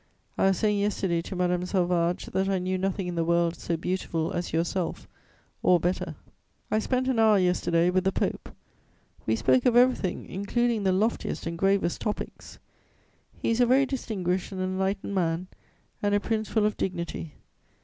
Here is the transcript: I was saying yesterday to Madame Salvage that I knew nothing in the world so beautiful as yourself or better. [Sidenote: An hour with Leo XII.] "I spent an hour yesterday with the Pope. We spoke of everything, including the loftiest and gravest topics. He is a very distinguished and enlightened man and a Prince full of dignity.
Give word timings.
I 0.35 0.45
was 0.45 0.57
saying 0.57 0.79
yesterday 0.79 1.21
to 1.21 1.35
Madame 1.35 1.63
Salvage 1.63 2.25
that 2.33 2.49
I 2.49 2.57
knew 2.57 2.75
nothing 2.79 3.05
in 3.05 3.13
the 3.13 3.23
world 3.23 3.55
so 3.55 3.77
beautiful 3.77 4.31
as 4.31 4.51
yourself 4.51 5.07
or 5.61 5.79
better. 5.79 6.15
[Sidenote: 6.71 6.73
An 6.73 6.73
hour 6.73 6.73
with 6.73 6.73
Leo 6.73 6.73
XII.] 6.73 6.75
"I 6.75 6.79
spent 6.79 7.07
an 7.07 7.19
hour 7.19 7.37
yesterday 7.85 7.89
with 7.91 8.03
the 8.05 8.11
Pope. 8.11 8.49
We 9.27 9.35
spoke 9.35 9.67
of 9.67 9.75
everything, 9.75 10.25
including 10.27 10.81
the 10.81 10.91
loftiest 10.91 11.45
and 11.45 11.55
gravest 11.55 12.01
topics. 12.01 12.57
He 13.43 13.51
is 13.51 13.61
a 13.61 13.67
very 13.67 13.85
distinguished 13.85 14.51
and 14.51 14.59
enlightened 14.59 15.13
man 15.13 15.45
and 16.01 16.15
a 16.15 16.19
Prince 16.19 16.49
full 16.49 16.65
of 16.65 16.77
dignity. 16.77 17.35